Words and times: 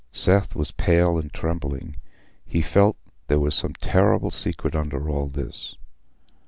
Seth 0.11 0.55
was 0.55 0.71
pale 0.71 1.19
and 1.19 1.31
trembling: 1.31 1.95
he 2.47 2.59
felt 2.63 2.97
there 3.27 3.37
was 3.39 3.53
some 3.53 3.73
terrible 3.81 4.31
secret 4.31 4.73
under 4.75 5.07
all 5.07 5.27
this. 5.27 5.75